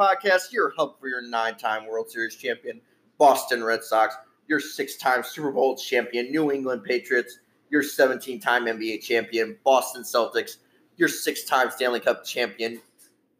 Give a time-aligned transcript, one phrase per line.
[0.00, 2.80] podcast, your hub for your nine time World Series champion,
[3.18, 4.14] Boston Red Sox,
[4.48, 10.02] your six time Super Bowl champion, New England Patriots, your 17 time NBA champion, Boston
[10.02, 10.56] Celtics,
[10.96, 12.80] your six time Stanley Cup champion,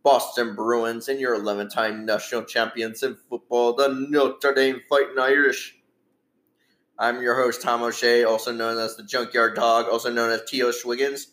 [0.02, 5.76] Boston Bruins, and your 11 time national champions in football, the Notre Dame Fighting Irish.
[6.98, 10.70] I'm your host, Tom O'Shea, also known as the Junkyard Dog, also known as T.O.
[10.70, 11.28] Schwiggins.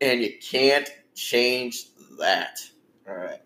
[0.00, 1.86] And you can't change
[2.20, 2.60] that.
[3.08, 3.40] All right.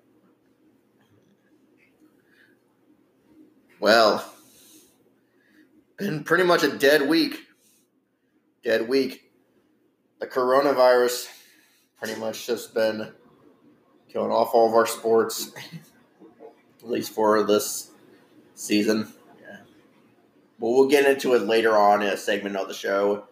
[3.79, 4.25] Well,
[5.99, 7.47] been pretty much a dead week.
[8.65, 9.31] Dead week.
[10.19, 11.29] The coronavirus
[11.99, 13.13] pretty much just been
[14.09, 15.53] killing off all of our sports,
[16.83, 17.91] at least for this
[18.55, 19.13] season.
[19.41, 19.59] Yeah.
[20.59, 23.25] Well, we'll get into it later on in a segment of the show.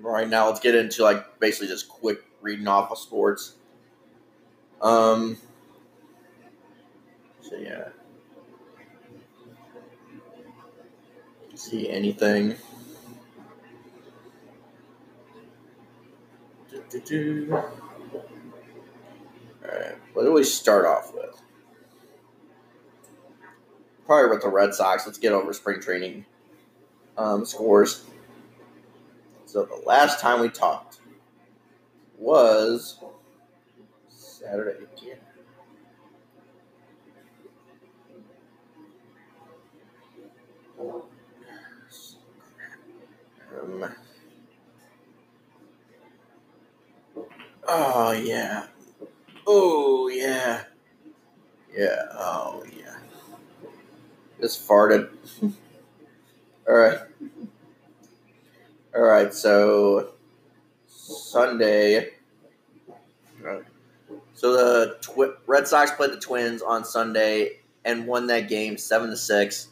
[0.00, 3.56] Right now, let's get into like basically just quick reading off of sports.
[4.80, 5.36] Um.
[7.42, 7.88] So yeah.
[11.60, 12.56] See anything?
[19.62, 21.38] Alright, what do we start off with?
[24.06, 25.04] Probably with the Red Sox.
[25.04, 26.24] Let's get over spring training
[27.18, 28.04] um, scores.
[29.44, 31.00] So the last time we talked
[32.18, 32.98] was
[34.08, 35.18] Saturday again.
[43.60, 43.94] Um,
[47.66, 48.66] Oh yeah.
[49.46, 50.64] Oh yeah.
[51.76, 52.02] Yeah.
[52.12, 52.96] Oh yeah.
[54.40, 55.10] Just farted.
[56.68, 56.98] All right.
[58.94, 59.32] All right.
[59.32, 60.10] So
[60.88, 62.10] Sunday.
[64.34, 69.10] So the Twi- Red Sox played the Twins on Sunday and won that game seven
[69.10, 69.68] to six.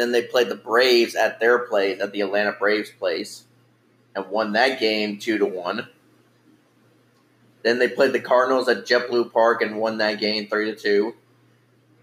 [0.00, 3.44] Then they played the Braves at their place at the Atlanta Braves place
[4.16, 5.88] and won that game two to one.
[7.62, 11.16] Then they played the Cardinals at JetBlue Park and won that game three to two.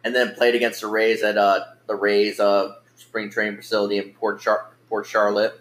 [0.03, 4.12] And then played against the Rays at uh, the Rays uh, spring training facility in
[4.12, 5.59] Port Char- Port Charlotte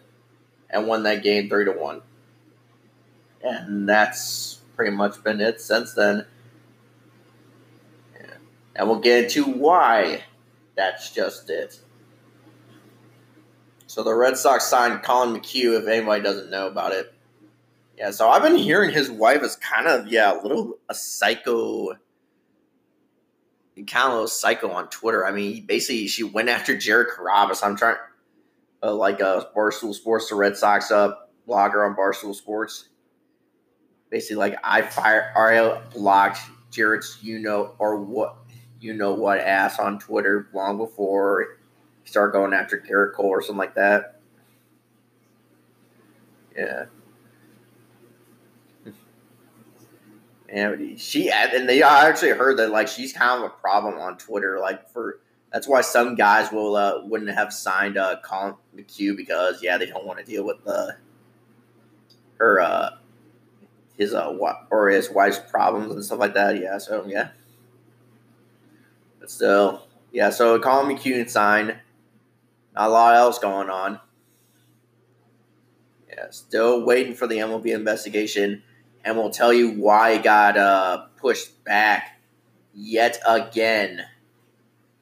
[0.68, 2.02] and won that game three to one.
[3.42, 6.26] And that's pretty much been it since then.
[8.74, 10.24] And we'll get into why
[10.74, 11.80] that's just it.
[13.96, 17.14] So the Red Sox signed Collin McHugh, if anybody doesn't know about it.
[17.96, 21.94] Yeah, so I've been hearing his wife is kind of yeah a little a psycho,
[23.74, 25.26] kind of a little psycho on Twitter.
[25.26, 27.64] I mean, basically she went after Jared Carrabis.
[27.64, 27.96] I'm trying,
[28.82, 32.90] uh, like a Barstool Sports, the Red Sox up uh, blogger on Barstool Sports.
[34.10, 36.40] Basically, like I fire I blocked
[36.70, 38.36] Jared's you know or what
[38.78, 41.56] you know what ass on Twitter long before
[42.06, 44.20] he started going after Gerrit Cole or something like that.
[46.56, 46.84] Yeah.
[50.48, 54.16] And she and they I actually heard that like she's kind of a problem on
[54.18, 54.60] Twitter.
[54.60, 55.18] Like for
[55.52, 59.86] that's why some guys will uh, wouldn't have signed uh, Collin McHugh because yeah they
[59.86, 60.96] don't want to deal with the
[62.38, 62.90] her uh
[63.98, 64.32] his uh
[64.70, 66.60] or his wife's problems and stuff like that.
[66.60, 67.30] Yeah, so yeah.
[69.18, 70.30] But still, yeah.
[70.30, 71.76] So Collin McHugh signed.
[72.76, 73.98] Not a lot else going on.
[76.08, 78.62] Yeah, still waiting for the MLB investigation
[79.06, 82.20] and we'll tell you why it got uh, pushed back
[82.74, 84.04] yet again.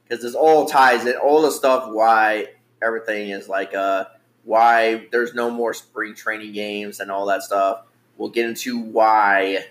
[0.04, 2.48] Because this all ties in, all the stuff why
[2.82, 4.04] everything is like uh,
[4.44, 7.86] why there's no more spring training games and all that stuff.
[8.18, 9.64] We'll get into why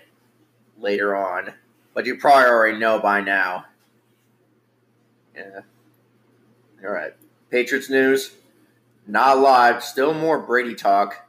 [0.80, 1.54] later on,
[1.94, 3.66] but you probably already know by now.
[5.36, 5.60] Yeah.
[6.84, 7.14] All right.
[7.54, 8.32] Patriots news.
[9.06, 9.84] Not live.
[9.84, 11.28] Still more Brady talk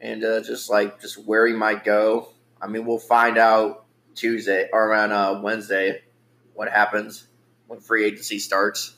[0.00, 2.28] and uh, just like just where he might go.
[2.62, 3.84] I mean, we'll find out
[4.14, 6.02] Tuesday or around uh, Wednesday
[6.54, 7.26] what happens
[7.66, 8.94] when free agency starts.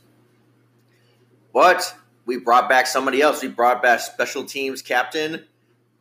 [1.55, 1.96] But
[2.26, 3.41] we brought back somebody else.
[3.41, 5.46] We brought back special teams captain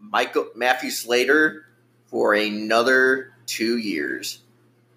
[0.01, 1.63] Michael Matthew Slater
[2.07, 4.39] for another two years.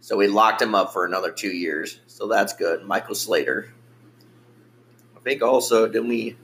[0.00, 2.00] So we locked him up for another two years.
[2.08, 2.84] So that's good.
[2.84, 3.72] Michael Slater.
[5.20, 6.36] I think also, didn't we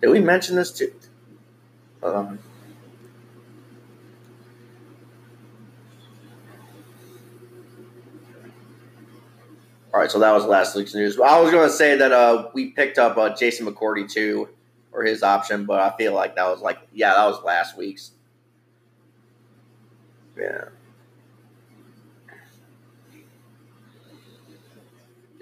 [0.00, 0.92] Did we mention this too?
[2.02, 2.38] Um,
[9.96, 11.18] All right, so that was last week's news.
[11.18, 14.46] I was going to say that uh, we picked up uh, Jason McCourty too,
[14.92, 18.10] or his option, but I feel like that was like, yeah, that was last week's.
[20.36, 20.64] Yeah.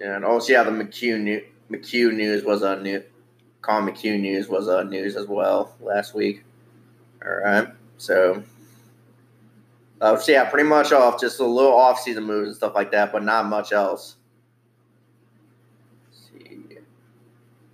[0.03, 3.03] And also, yeah, the McHugh new, McHugh news was a new.
[3.63, 6.45] Collin McHugh news was a news as well last week.
[7.25, 8.43] All right, so.
[10.01, 13.11] Uh, so yeah, pretty much off just a little off-season moves and stuff like that,
[13.13, 14.17] but not much else.
[16.13, 16.61] See,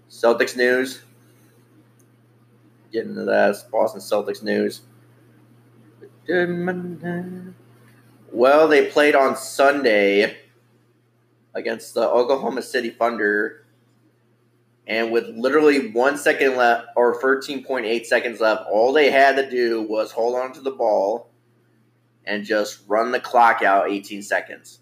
[0.08, 1.02] Celtics news.
[2.93, 3.56] Getting into that.
[3.73, 4.82] Boston Celtics news.
[8.32, 10.38] Well, they played on Sunday
[11.55, 13.67] against the Oklahoma City Thunder.
[14.87, 19.82] And with literally one second left, or 13.8 seconds left, all they had to do
[19.82, 21.28] was hold on to the ball
[22.25, 24.81] and just run the clock out 18 seconds.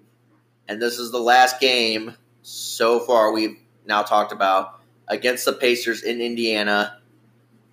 [0.68, 6.04] and this is the last game so far we've now talked about against the Pacers
[6.04, 7.00] in Indiana,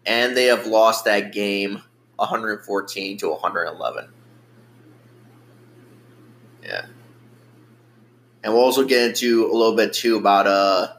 [0.05, 1.83] and they have lost that game
[2.17, 4.09] 114 to 111.
[6.63, 6.87] Yeah.
[8.43, 10.93] And we'll also get into a little bit too about uh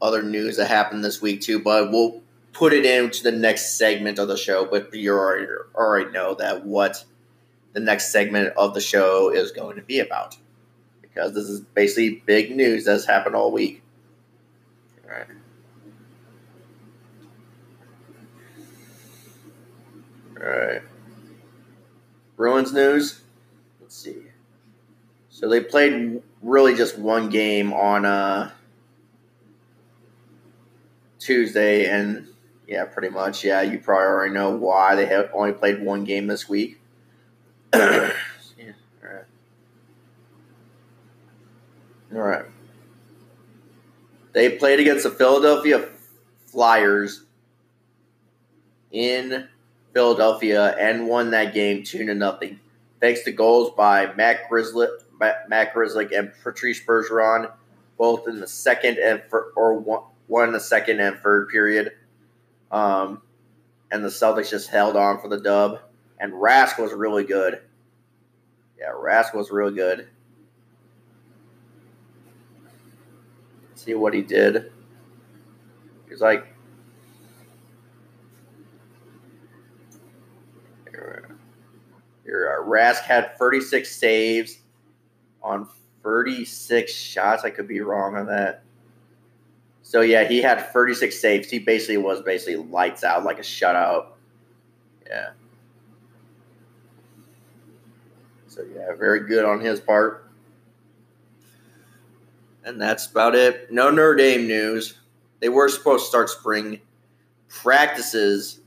[0.00, 2.22] other news that happened this week too, but we'll
[2.52, 4.64] put it into the next segment of the show.
[4.64, 7.04] But you already already know that what
[7.72, 10.36] the next segment of the show is going to be about
[11.08, 13.82] because this is basically big news that's happened all week.
[15.04, 15.26] All right.
[20.40, 20.82] All right.
[22.36, 23.20] Bruins news.
[23.80, 24.22] Let's see.
[25.30, 28.50] So they played really just one game on uh,
[31.18, 32.28] Tuesday, and
[32.66, 33.44] yeah, pretty much.
[33.44, 36.80] Yeah, you probably already know why they have only played one game this week.
[37.74, 38.12] yeah,
[39.02, 39.24] all right.
[42.14, 42.44] All right.
[44.32, 45.88] They played against the Philadelphia
[46.46, 47.24] Flyers
[48.90, 49.48] in
[49.92, 52.60] Philadelphia and won that game two to nothing,
[53.00, 54.86] thanks to goals by Matt Grizzly,
[55.20, 57.50] Matt Grizzly and Patrice Bergeron,
[57.98, 61.92] both in the second and for, or one, one the second and third period.
[62.70, 63.22] Um,
[63.90, 65.80] and the Celtics just held on for the dub.
[66.20, 67.60] And Rask was really good.
[68.78, 70.08] Yeah, Rask was really good.
[73.78, 74.72] See what he did.
[76.08, 76.46] He's like,
[82.24, 84.58] here, uh, Rask had 36 saves
[85.42, 85.68] on
[86.02, 87.44] 36 shots.
[87.44, 88.62] I could be wrong on that.
[89.82, 91.50] So yeah, he had 36 saves.
[91.50, 94.08] He basically was basically lights out like a shutout.
[95.06, 95.30] Yeah.
[98.48, 100.27] So yeah, very good on his part.
[102.68, 103.72] And that's about it.
[103.72, 104.98] No Notre Dame news.
[105.40, 106.80] They were supposed to start spring
[107.48, 108.60] practices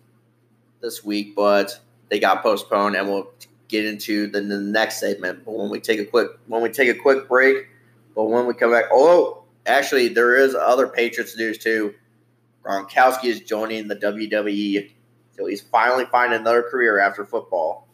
[0.82, 1.80] this week, but
[2.10, 3.32] they got postponed, and we'll
[3.68, 5.46] get into the, the next segment.
[5.46, 7.68] But when we take a quick when we take a quick break,
[8.16, 11.94] but when we come back, oh, actually, there is other Patriots news too.
[12.64, 14.92] Gronkowski is joining the WWE,
[15.38, 17.88] so he's finally finding another career after football.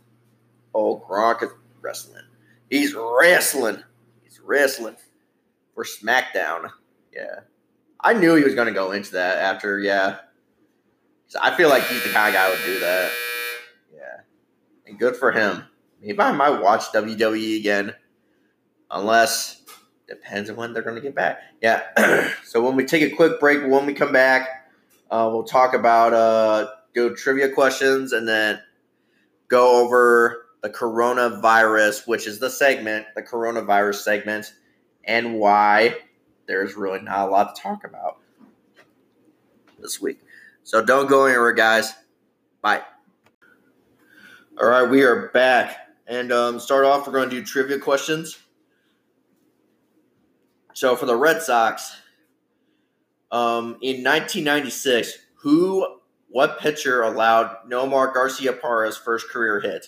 [0.73, 1.49] Oh, Gronk is
[1.81, 2.23] wrestling.
[2.69, 3.83] He's wrestling.
[4.23, 4.95] He's wrestling
[5.77, 6.71] for SmackDown.
[7.13, 7.41] Yeah.
[8.01, 10.17] I knew he was going to go into that after, yeah.
[11.27, 13.11] So I feel like he's the kind of guy who would do that.
[13.93, 14.21] Yeah.
[14.87, 15.65] And good for him.
[16.01, 17.93] Maybe I might watch WWE again.
[18.89, 19.61] Unless,
[20.07, 21.41] depends on when they're going to get back.
[21.61, 21.83] Yeah.
[22.43, 24.71] so when we take a quick break, when we come back,
[25.11, 28.59] uh, we'll talk about, uh, go trivia questions and then
[29.47, 34.53] go over the coronavirus, which is the segment, the coronavirus segment
[35.07, 35.95] and why
[36.45, 38.17] there's really not a lot to talk about
[39.79, 40.19] this week.
[40.63, 41.93] So don't go anywhere, guys.
[42.61, 42.81] Bye.
[44.61, 45.77] All right, we are back.
[46.07, 48.37] And um, start off, we're going to do trivia questions.
[50.73, 51.97] So for the Red Sox,
[53.31, 55.99] um, in 1996, who
[56.29, 59.87] What pitcher allowed Nomar Garciaparra's first career hit?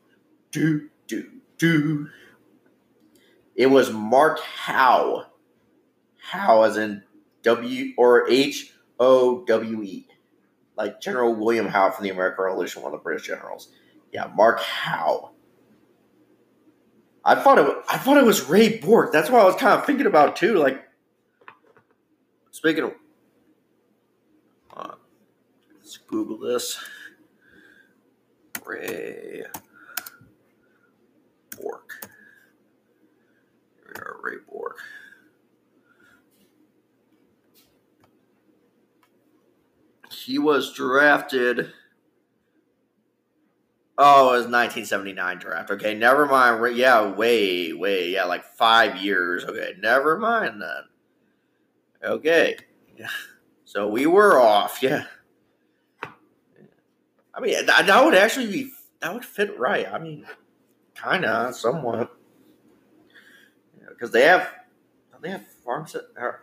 [0.51, 2.09] do do do.
[3.55, 5.25] It was Mark Howe.
[6.19, 7.03] Howe as in
[7.43, 10.07] W or H O W E.
[10.77, 13.69] Like General William Howe from the American Revolution, one of the British generals.
[14.11, 15.31] Yeah, Mark Howe.
[17.23, 17.77] I thought it.
[17.89, 19.11] I thought it was Ray Bourque.
[19.11, 20.55] That's what I was kind of thinking about too.
[20.55, 20.83] Like,
[22.49, 22.93] speaking of,
[24.75, 24.95] uh,
[25.77, 26.83] let's Google this.
[28.65, 29.43] Ray
[31.61, 32.07] Bourque.
[33.77, 34.79] Here we are, Ray Bourque.
[40.11, 41.71] He was drafted.
[43.97, 45.71] Oh, it was 1979 draft.
[45.71, 46.75] Okay, never mind.
[46.75, 49.45] Yeah, way, way, yeah, like five years.
[49.45, 50.83] Okay, never mind then.
[52.03, 52.57] Okay,
[52.97, 53.09] yeah.
[53.65, 54.79] So we were off.
[54.81, 55.05] Yeah.
[57.33, 59.87] I mean, that would actually be that would fit right.
[59.91, 60.25] I mean,
[60.95, 62.11] kind of, somewhat,
[63.89, 64.49] because they have
[65.21, 65.95] they have farms.
[65.95, 66.35] All right.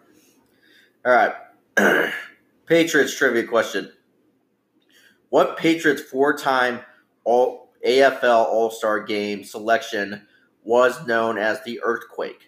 [1.05, 2.13] All right.
[2.67, 3.93] Patriots trivia question.
[5.31, 6.81] What Patriots four-time
[7.25, 10.27] all AFL All Star Game selection
[10.65, 12.48] was known as the Earthquake.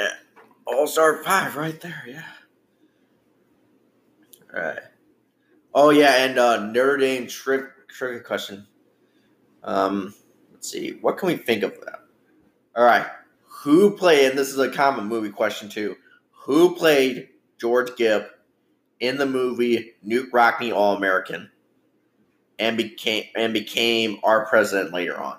[0.00, 0.12] Yeah.
[0.66, 2.22] All star five right there, yeah.
[4.54, 4.80] All right.
[5.74, 8.66] Oh yeah, and uh, Notre Dame trivia tri- question.
[9.62, 10.14] Um,
[10.52, 12.00] let's see, what can we think of that?
[12.76, 13.06] All right,
[13.62, 14.30] who played?
[14.30, 15.96] And this is a common movie question too.
[16.44, 17.28] Who played
[17.60, 18.30] George Gipp
[19.00, 21.50] in the movie Knute Rockne All American?
[22.60, 25.38] and became and became our president later on.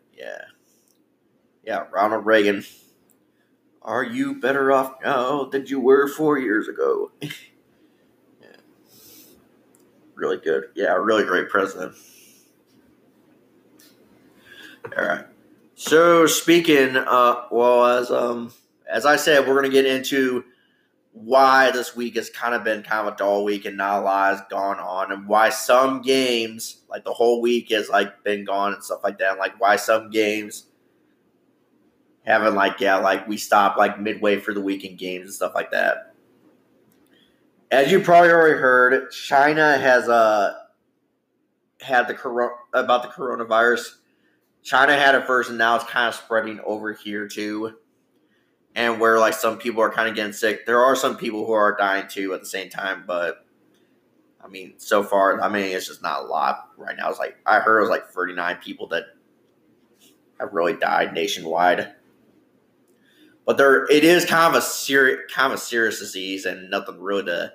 [0.21, 0.41] Yeah.
[1.65, 2.63] Yeah, Ronald Reagan.
[3.81, 7.11] Are you better off now than you were four years ago?
[7.21, 7.29] yeah.
[10.13, 10.65] Really good.
[10.75, 11.95] Yeah, really great president.
[14.95, 15.25] All right.
[15.73, 18.53] So speaking, uh, well, as um,
[18.87, 20.43] as I said, we're to get into
[21.13, 24.05] why this week has kind of been kind of a dull week and not a
[24.05, 28.45] lot has gone on, and why some games, like the whole week, has like been
[28.45, 29.31] gone and stuff like that.
[29.31, 30.67] And like why some games
[32.25, 35.71] having like yeah, like we stop like midway for the weekend games and stuff like
[35.71, 36.13] that.
[37.71, 40.53] As you probably already heard, China has uh
[41.81, 43.95] had the coro- about the coronavirus.
[44.63, 47.73] China had it first, and now it's kind of spreading over here too.
[48.75, 51.51] And where like some people are kind of getting sick, there are some people who
[51.51, 53.03] are dying too at the same time.
[53.05, 53.45] But
[54.43, 57.09] I mean, so far, I mean, it's just not a lot right now.
[57.09, 59.05] It's like I heard it was like 39 people that
[60.39, 61.93] have really died nationwide.
[63.45, 66.99] But there, it is kind of a serious, kind of a serious disease, and nothing
[66.99, 67.53] really to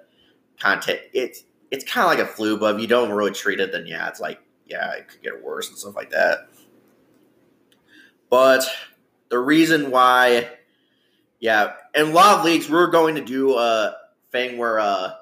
[0.58, 1.02] contact.
[1.12, 3.86] It's it's kind of like a flu, but if you don't really treat it, then
[3.86, 6.48] yeah, it's like yeah, it could get worse and stuff like that.
[8.30, 8.64] But
[9.28, 10.50] the reason why,
[11.40, 13.94] yeah, in a lot of leagues, we're going to do a
[14.32, 15.12] thing where uh,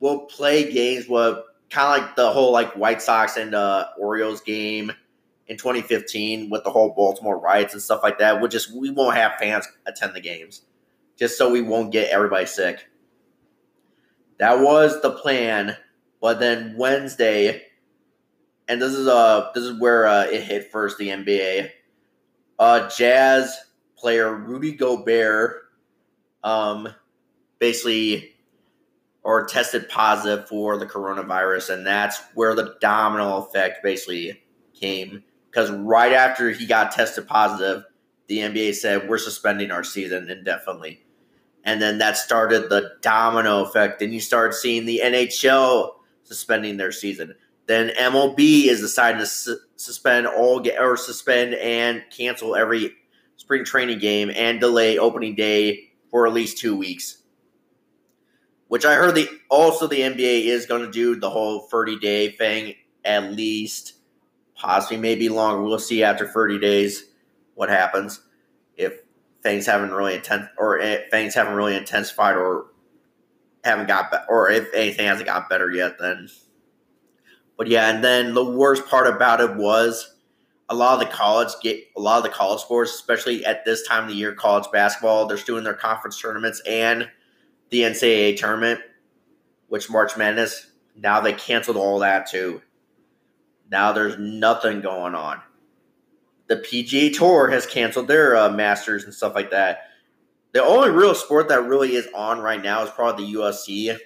[0.00, 1.38] we'll play games with
[1.70, 4.92] kind of like the whole like White Sox and uh, Orioles game
[5.46, 8.40] in 2015 with the whole Baltimore riots and stuff like that.
[8.40, 10.62] We'll just we won't have fans attend the games,
[11.16, 12.86] just so we won't get everybody sick.
[14.38, 15.76] That was the plan,
[16.20, 17.62] but then Wednesday,
[18.66, 21.70] and this is uh this is where uh, it hit first the NBA.
[22.58, 23.56] Uh, Jazz
[23.98, 25.62] player Rudy Gobert,
[26.44, 26.88] um,
[27.58, 28.34] basically
[29.22, 35.70] or tested positive for the coronavirus, and that's where the domino effect basically came because
[35.70, 37.84] right after he got tested positive,
[38.26, 41.02] the NBA said we're suspending our season indefinitely.
[41.64, 44.00] And then that started the domino effect.
[44.00, 45.90] And you start seeing the NHL
[46.22, 47.34] suspending their season.
[47.66, 52.92] Then MLB is deciding to su- suspend all ga- or suspend and cancel every
[53.38, 57.22] spring training game and delay opening day for at least two weeks.
[58.66, 62.32] Which I heard the also the NBA is going to do the whole 30 day
[62.32, 62.74] thing
[63.04, 63.94] at least
[64.54, 65.62] possibly maybe longer.
[65.62, 67.04] We'll see after 30 days
[67.54, 68.20] what happens
[68.76, 69.00] if
[69.42, 72.66] things haven't really intense or things haven't really intensified or
[73.64, 75.98] haven't got be- or if anything hasn't got better yet.
[75.98, 76.28] Then,
[77.56, 80.17] but yeah, and then the worst part about it was
[80.70, 83.86] a lot of the college get a lot of the college sports, especially at this
[83.86, 87.08] time of the year, college basketball, they're doing their conference tournaments and
[87.70, 88.80] the NCAA tournament,
[89.68, 90.66] which March Madness.
[90.96, 92.60] Now they canceled all that too.
[93.70, 95.40] Now there's nothing going on.
[96.48, 99.82] The PGA Tour has canceled their uh, Masters and stuff like that.
[100.52, 103.96] The only real sport that really is on right now is probably the UFC,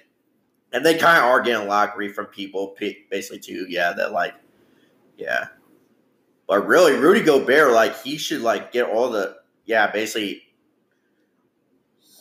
[0.73, 2.75] and they kind of are getting a lot of grief from people,
[3.09, 3.65] basically too.
[3.69, 4.33] Yeah, that like,
[5.17, 5.47] yeah,
[6.53, 10.43] but really, Rudy Gobert, like, he should like get all the yeah, basically,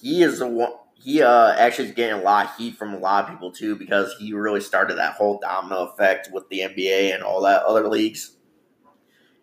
[0.01, 2.99] he is the one he uh, actually is getting a lot of heat from a
[2.99, 7.13] lot of people too because he really started that whole domino effect with the NBA
[7.13, 8.35] and all that other leagues.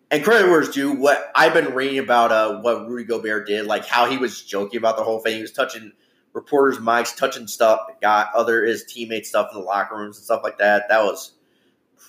[0.09, 3.67] And credit where it's due, what I've been reading about uh, what Rudy Gobert did,
[3.67, 5.35] like how he was joking about the whole thing.
[5.35, 5.91] He was touching
[6.33, 10.41] reporters' mics, touching stuff, got other his teammates stuff in the locker rooms and stuff
[10.43, 10.89] like that.
[10.89, 11.33] That was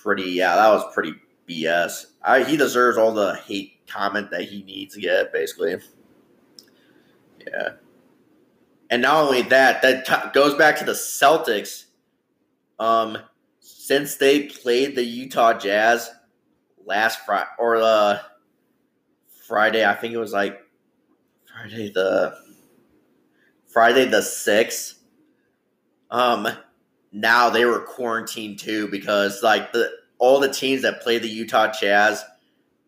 [0.01, 1.13] pretty, yeah, that was pretty
[1.51, 2.05] BS.
[2.23, 5.77] I, he deserves all the hate comment that he needs to get, basically.
[7.45, 7.69] Yeah.
[8.89, 11.85] And not only that, that t- goes back to the Celtics.
[12.79, 13.17] Um,
[13.59, 16.09] since they played the Utah Jazz
[16.85, 18.19] last Friday or uh,
[19.47, 20.59] Friday, I think it was like
[21.45, 22.35] Friday the
[23.67, 24.99] Friday the sixth.
[26.09, 26.47] Um,
[27.11, 31.71] now they were quarantined too because like the all the teams that played the Utah
[31.71, 32.23] Jazz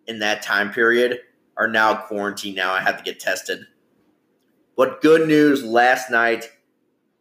[0.06, 1.20] in that time period
[1.58, 2.56] are now quarantined.
[2.56, 3.66] Now I have to get tested.
[4.78, 6.52] But good news last night,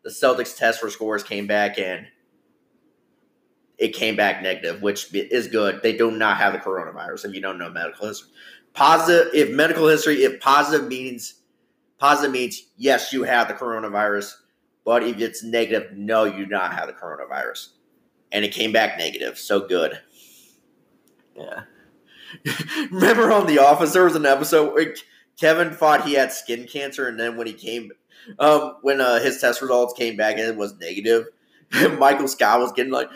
[0.05, 2.07] the Celtics test for scores came back and
[3.79, 5.83] it came back negative, which is good.
[5.83, 8.29] They do not have the coronavirus if you don't know medical history.
[8.75, 11.41] Positive, if medical history, if positive means
[11.97, 14.35] positive means yes, you have the coronavirus,
[14.85, 17.69] but if it's negative, no, you do not have the coronavirus.
[18.33, 20.01] And it came back negative, so good.
[21.37, 21.65] Yeah.
[22.91, 24.95] Remember on The Office, there was an episode where
[25.39, 27.93] Kevin thought he had skin cancer, and then when he came,
[28.39, 31.27] um, when uh, his test results came back and it was negative,
[31.99, 33.09] Michael Scott was getting like,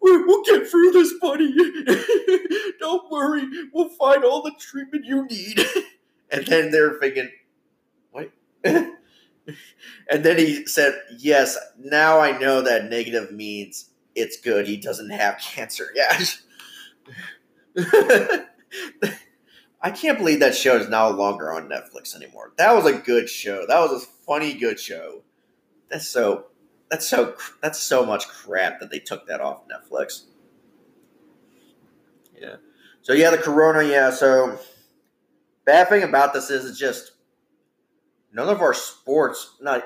[0.00, 1.54] "We'll get through this, buddy.
[2.80, 5.60] Don't worry, we'll find all the treatment you need."
[6.30, 7.30] and then they're thinking,
[8.10, 8.30] "What?"
[10.10, 14.66] and then he said, "Yes, now I know that negative means it's good.
[14.66, 15.88] He doesn't have cancer."
[17.76, 18.44] Yeah.
[19.84, 22.52] I can't believe that show is no longer on Netflix anymore.
[22.56, 23.66] That was a good show.
[23.68, 25.22] That was a funny, good show.
[25.90, 26.46] That's so.
[26.90, 27.36] That's so.
[27.60, 30.22] That's so much crap that they took that off Netflix.
[32.34, 32.56] Yeah.
[33.02, 33.86] So yeah, the Corona.
[33.86, 34.10] Yeah.
[34.10, 34.58] So
[35.66, 37.12] bad thing about this is it's just
[38.34, 39.56] none of our sports.
[39.60, 39.84] Not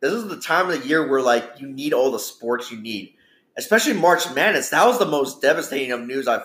[0.00, 2.80] this is the time of the year where like you need all the sports you
[2.80, 3.14] need,
[3.58, 4.70] especially March Madness.
[4.70, 6.44] That was the most devastating of news I've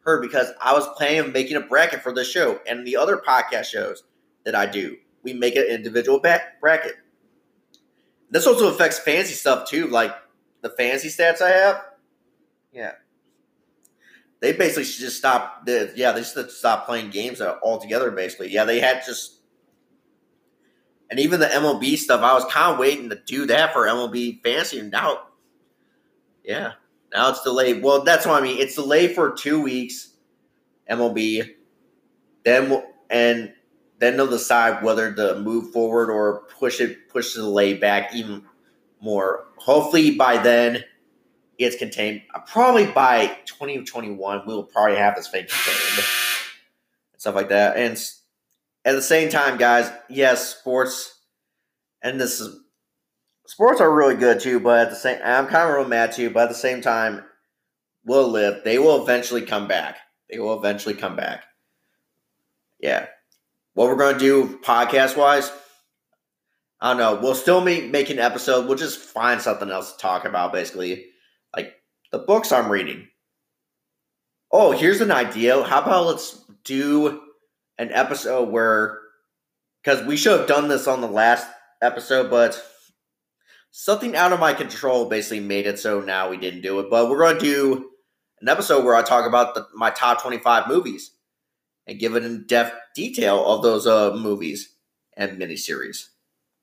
[0.00, 3.16] heard because I was planning on making a bracket for this show and the other
[3.16, 4.02] podcast shows
[4.44, 4.96] that I do.
[5.22, 6.96] We make an individual bracket.
[8.30, 10.14] This also affects fancy stuff too, like
[10.62, 11.84] the fancy stats I have.
[12.72, 12.92] Yeah,
[14.40, 15.66] they basically should just stop.
[15.66, 18.10] The, yeah, they should stop playing games altogether.
[18.10, 19.39] Basically, yeah, they had just,
[21.10, 22.22] and even the MLB stuff.
[22.22, 25.24] I was kind of waiting to do that for MLB fantasy, and now,
[26.44, 26.72] yeah,
[27.12, 27.82] now it's delayed.
[27.82, 28.58] Well, that's what I mean.
[28.58, 30.08] It's delayed for two weeks.
[30.90, 31.48] MLB,
[32.44, 33.52] then and
[33.98, 38.44] then they'll decide whether to move forward or push it, push the delay back even
[39.00, 39.46] more.
[39.58, 40.82] Hopefully by then
[41.58, 42.22] it's contained.
[42.34, 46.06] Uh, probably by 2021 we'll probably have this thing contained and
[47.18, 47.76] stuff like that.
[47.76, 48.02] And
[48.84, 51.18] at the same time, guys, yes, sports
[52.02, 52.58] and this is
[53.46, 54.60] sports are really good too.
[54.60, 56.30] But at the same, I'm kind of real mad too.
[56.30, 57.24] But at the same time,
[58.04, 58.64] will live.
[58.64, 59.98] They will eventually come back.
[60.30, 61.44] They will eventually come back.
[62.78, 63.06] Yeah
[63.74, 65.50] what we're going to do podcast wise,
[66.80, 67.20] I don't know.
[67.22, 68.66] We'll still be making an episode.
[68.66, 71.06] We'll just find something else to talk about, basically.
[71.56, 71.74] Like
[72.10, 73.08] the books I'm reading.
[74.52, 75.62] Oh, here's an idea.
[75.62, 77.22] How about let's do
[77.80, 78.98] an episode where,
[79.82, 81.46] because we should have done this on the last
[81.80, 82.62] episode, but
[83.70, 86.90] something out of my control basically made it so now we didn't do it.
[86.90, 87.90] But we're going to do
[88.42, 91.12] an episode where I talk about the, my top 25 movies
[91.86, 94.76] and give it in depth detail of those uh, movies
[95.16, 96.08] and miniseries.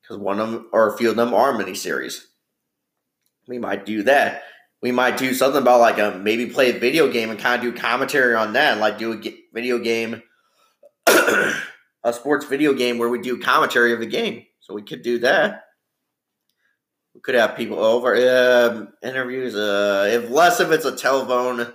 [0.04, 2.26] Because one of them or a few of them are miniseries.
[3.48, 4.44] We might do that.
[4.84, 7.74] We might do something about like a maybe play a video game and kind of
[7.74, 10.22] do commentary on that, like do a video game,
[12.04, 14.46] a sports video game where we do commentary of the game.
[14.60, 15.64] So we could do that.
[17.14, 19.56] We could have people over uh, interviews.
[19.56, 21.74] Uh, if less if it's a telephone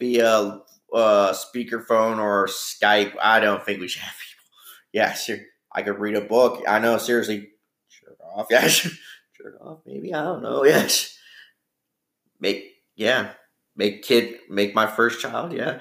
[0.00, 0.60] via
[0.92, 3.14] uh, speakerphone or Skype.
[3.20, 4.24] I don't think we should have people.
[4.90, 5.38] Yeah, sure.
[5.70, 6.62] I could read a book.
[6.66, 7.50] I know, seriously.
[7.90, 8.46] Jerk off.
[8.50, 9.80] Yeah, jerk off.
[9.86, 10.64] Maybe I don't know.
[10.64, 11.16] Yes.
[12.40, 12.64] Make
[12.96, 13.32] yeah.
[13.76, 14.38] Make kid.
[14.48, 15.52] Make my first child.
[15.52, 15.80] Yeah.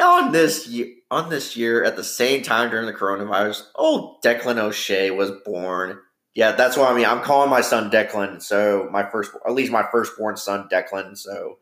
[0.00, 4.58] On this year, on this year, at the same time during the coronavirus, old Declan
[4.58, 5.98] O'Shea was born.
[6.34, 7.06] Yeah, that's what I mean.
[7.06, 8.40] I'm calling my son Declan.
[8.40, 11.16] So my first, at least my firstborn son Declan.
[11.16, 11.58] So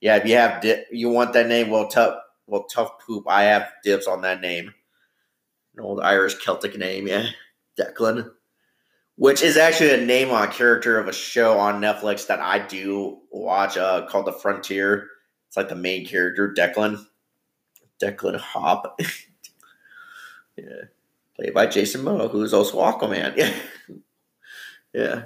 [0.00, 3.24] yeah, if you have di- you want that name, well, tough well, tough poop.
[3.28, 4.74] I have dibs on that name.
[5.76, 7.26] An old Irish Celtic name, yeah.
[7.78, 8.30] Declan.
[9.16, 12.58] Which is actually a name on a character of a show on Netflix that I
[12.58, 15.08] do watch uh, called The Frontier.
[15.48, 17.04] It's like the main character, Declan.
[18.02, 18.98] Declan Harp.
[20.56, 20.84] yeah.
[21.36, 23.36] Played by Jason Momoa, who's also Aquaman.
[24.94, 25.02] Yeah.
[25.04, 25.22] yeah.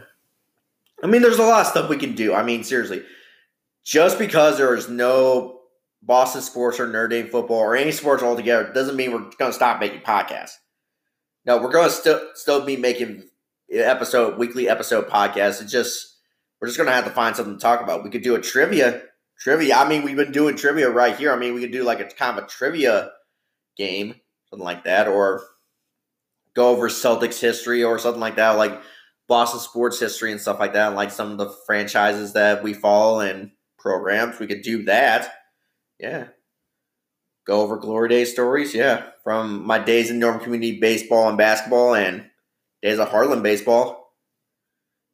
[1.02, 2.34] I mean, there's a lot of stuff we can do.
[2.34, 3.04] I mean, seriously.
[3.84, 5.60] Just because there is no
[6.02, 9.52] Boston sports or Notre Dame football or any sports altogether doesn't mean we're going to
[9.52, 10.56] stop making podcasts.
[11.46, 13.24] No, we're going to still still be making
[13.70, 15.62] episode weekly episode podcasts.
[15.62, 16.16] It's just
[16.60, 18.04] we're just going to have to find something to talk about.
[18.04, 19.02] We could do a trivia
[19.42, 19.76] trivia.
[19.76, 21.32] I mean, we've been doing trivia right here.
[21.32, 23.10] I mean, we could do like a kind of a trivia
[23.76, 24.14] game,
[24.50, 25.44] something like that, or
[26.54, 28.80] go over Celtics history or something like that, like
[29.28, 33.20] Boston sports history and stuff like that, like some of the franchises that we follow
[33.20, 34.38] and programs.
[34.38, 35.32] We could do that
[36.02, 36.26] yeah.
[37.46, 39.04] Go over glory days stories, yeah.
[39.24, 42.28] From my days in Norm Community baseball and basketball and
[42.82, 44.12] days of Harlan baseball.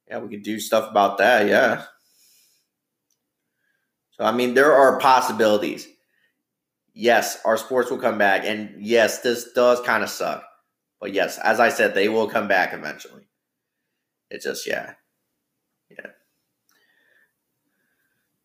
[0.08, 1.84] Yeah, we could do stuff about that, yeah.
[4.18, 5.88] So I mean there are possibilities.
[6.94, 10.44] Yes, our sports will come back, and yes, this does kind of suck.
[11.00, 13.28] But yes, as I said, they will come back eventually.
[14.30, 14.94] It's just yeah.
[15.90, 16.10] Yeah.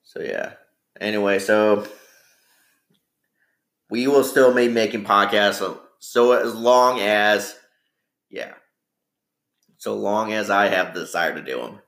[0.04, 0.54] So yeah.
[1.02, 1.88] Anyway, so
[3.90, 5.56] we will still be making podcasts.
[5.56, 7.56] So, so as long as,
[8.30, 8.54] yeah,
[9.78, 11.80] so long as I have the desire to do them.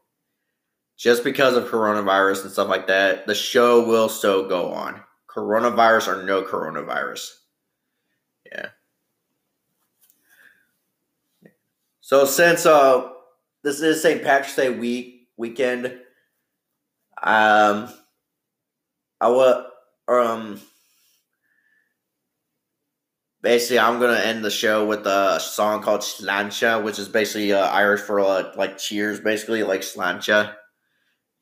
[0.98, 5.02] Just because of coronavirus and stuff like that, the show will still go on.
[5.28, 7.32] Coronavirus or no coronavirus.
[8.46, 8.68] Yeah.
[12.00, 13.10] So since uh
[13.64, 14.24] this is St.
[14.24, 15.88] Patrick's Day week weekend,
[17.22, 17.90] um
[19.20, 19.66] I will
[20.08, 20.62] um
[23.42, 27.68] basically I'm gonna end the show with a song called Sláinte, which is basically uh,
[27.68, 30.54] Irish for uh, like cheers, basically like Sláinte.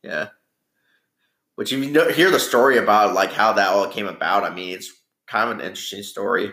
[0.03, 0.29] Yeah.
[1.55, 4.73] Which if you hear the story about like how that all came about, I mean
[4.73, 4.91] it's
[5.27, 6.51] kind of an interesting story.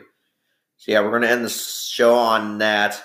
[0.77, 3.03] So yeah, we're gonna end the show on that.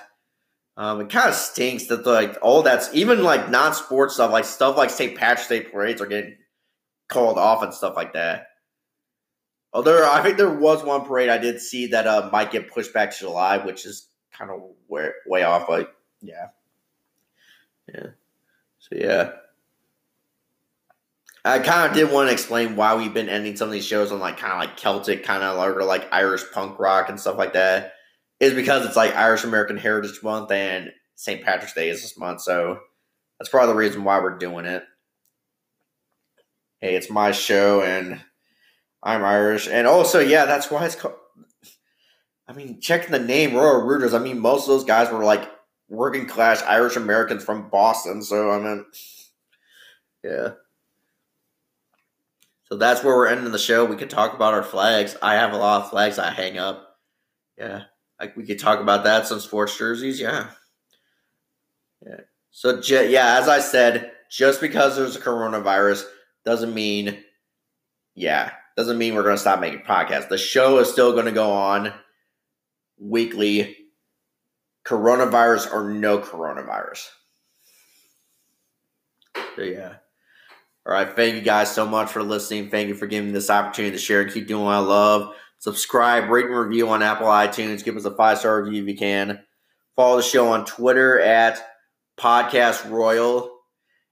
[0.77, 4.77] Um, it kind of stinks that like all that's even like non-sports stuff, like stuff
[4.77, 5.17] like St.
[5.17, 6.35] Patrick's Day parades are getting
[7.07, 8.47] called off and stuff like that.
[9.73, 12.93] Although I think there was one parade I did see that uh, might get pushed
[12.93, 15.67] back to July, which is kind of way, way off.
[15.67, 15.89] Like,
[16.21, 16.47] yeah,
[17.93, 18.07] yeah.
[18.79, 19.31] So yeah,
[21.45, 24.11] I kind of did want to explain why we've been ending some of these shows
[24.11, 27.37] on like kind of like Celtic, kind of or like Irish punk rock and stuff
[27.37, 27.93] like that.
[28.39, 31.43] Is because it's like Irish American Heritage Month and St.
[31.43, 32.79] Patrick's Day is this month, so
[33.37, 34.83] that's probably the reason why we're doing it.
[36.81, 38.19] Hey, it's my show and
[39.03, 41.13] I'm Irish, and also yeah, that's why it's called.
[42.47, 44.15] I mean, checking the name Royal Rooters.
[44.15, 45.49] I mean, most of those guys were like
[45.89, 48.23] working class Irish Americans from Boston.
[48.23, 48.85] So I mean,
[50.23, 50.49] yeah.
[52.65, 53.85] So that's where we're ending the show.
[53.85, 55.15] We could talk about our flags.
[55.21, 56.97] I have a lot of flags I hang up.
[57.57, 57.83] Yeah,
[58.19, 59.27] like we could talk about that.
[59.27, 60.19] Some sports jerseys.
[60.19, 60.49] Yeah.
[62.05, 62.21] Yeah.
[62.51, 66.05] So yeah, as I said, just because there's a coronavirus
[66.43, 67.17] doesn't mean,
[68.15, 70.29] yeah, doesn't mean we're going to stop making podcasts.
[70.29, 71.93] The show is still going to go on
[72.97, 73.77] weekly,
[74.85, 77.07] coronavirus or no coronavirus.
[79.55, 79.95] So, yeah.
[80.85, 81.15] All right.
[81.15, 82.69] Thank you guys so much for listening.
[82.69, 85.33] Thank you for giving me this opportunity to share and keep doing what I love.
[85.57, 87.83] Subscribe, rate, and review on Apple iTunes.
[87.83, 89.39] Give us a five star review if you can.
[89.95, 91.59] Follow the show on Twitter at
[92.17, 93.51] Podcast Royal.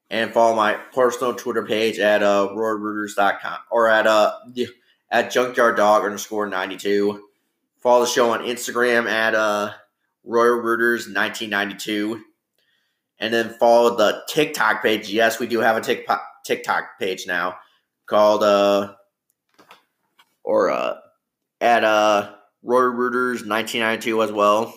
[0.10, 4.34] And follow my personal Twitter page at uh, royrooters.com or at uh,
[5.12, 7.24] at junkyard dog underscore 92.
[7.82, 9.72] Follow the show on Instagram at uh,
[10.24, 12.24] Royal Rooters 1992.
[13.20, 15.10] And then follow the TikTok page.
[15.10, 16.33] Yes, we do have a TikTok
[17.00, 17.58] page now
[18.06, 18.94] called uh
[20.44, 20.96] or uh
[21.62, 24.66] at uh Royal Rooters 1992 as well.
[24.66, 24.74] All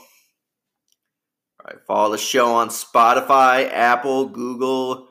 [1.64, 5.09] right, follow the show on Spotify, Apple, Google,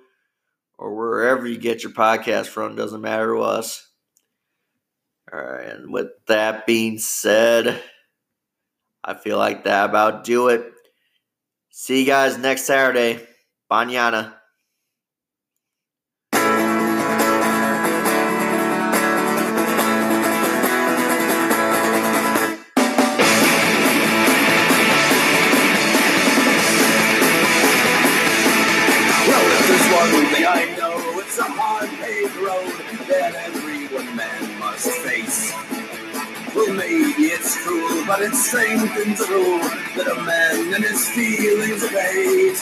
[0.77, 2.75] or wherever you get your podcast from.
[2.75, 3.89] Doesn't matter to us.
[5.31, 7.81] All right, and with that being said,
[9.03, 10.71] I feel like that about do it.
[11.71, 13.25] See you guys next Saturday.
[13.71, 14.33] Banyana.
[30.25, 35.53] But it strengthens the rule that every one man must face.
[36.55, 39.59] Well, maybe it's cruel, but it's something true
[39.97, 42.57] that a man and his feelings evade.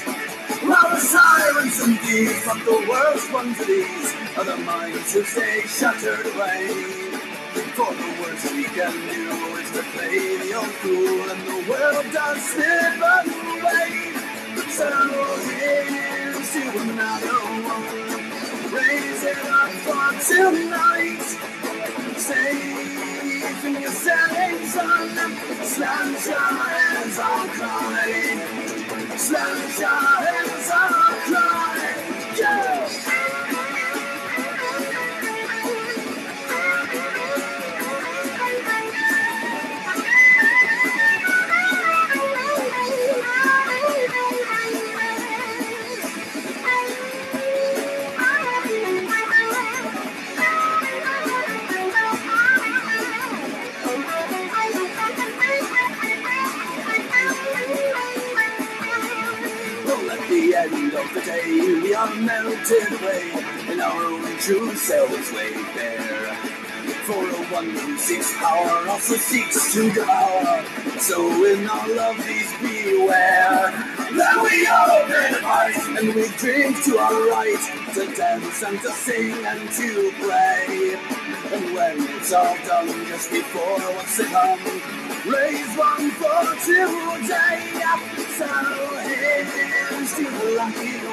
[0.67, 5.23] While the silence and deeds of the world's ones at ease are the minds who
[5.23, 6.67] stay shuttered away.
[7.75, 12.05] For the worst we can do is to play the old fool, and the world
[12.13, 14.13] does slip away.
[14.69, 14.89] So
[15.49, 16.12] here's
[16.53, 21.23] to another one, raise it up for tonight.
[22.17, 22.73] Say
[23.65, 25.09] in your setting sun.
[25.63, 27.19] Slam your hands
[27.57, 28.39] crying.
[29.17, 32.37] Slam your hands on crying.
[32.39, 32.72] Yeah.
[61.93, 63.29] We are melted away,
[63.69, 66.33] and our own true selves laid bare.
[67.05, 70.65] For a one who seeks power also seeks to devour.
[70.97, 73.69] So in all of these beware
[74.17, 77.61] that we open hearts and we drink to our right
[77.93, 80.97] to dance and to sing and to pray.
[81.53, 84.59] And when it's all done, just before what's to come,
[85.29, 87.83] raise one for today.
[88.33, 88.47] So
[89.05, 91.12] here's to the lucky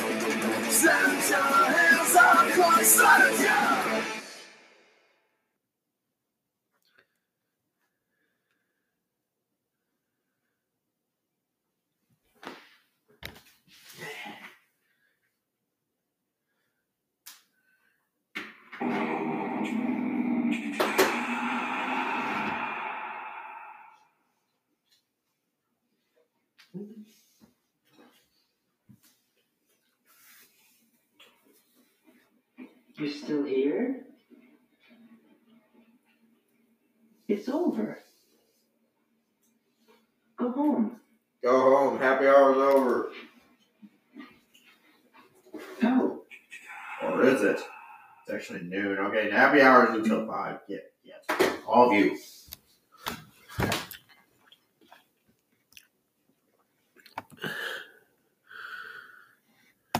[0.83, 2.15] Thank your hands
[2.53, 3.43] close to
[26.73, 27.30] you.
[33.01, 34.01] You're still here?
[37.27, 37.97] It's over.
[40.37, 40.99] Go home.
[41.41, 41.97] Go home.
[41.97, 43.09] Happy hour's over.
[45.81, 46.21] No.
[47.01, 47.59] Or is it?
[47.59, 48.99] It's actually noon.
[48.99, 50.59] Okay, happy hour's until five.
[50.67, 51.53] Yeah, yeah.
[51.65, 52.19] All of you.